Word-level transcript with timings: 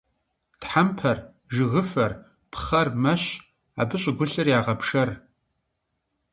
Тхьэмпэр, 0.59 1.17
жыгыфэр, 1.53 2.11
пхъэр 2.51 2.87
мэщ, 3.01 3.23
абы 3.81 3.95
щӀыгулъыр 4.01 4.47
ягъэпшэр. 4.57 5.09